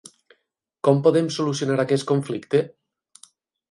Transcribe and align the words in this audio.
Com 0.87 1.03
podem 1.09 1.31
solucionar 1.37 1.79
aquest 1.87 2.11
conflicte? 2.15 2.67